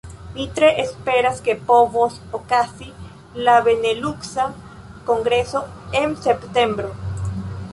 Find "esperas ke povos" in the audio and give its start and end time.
0.83-2.15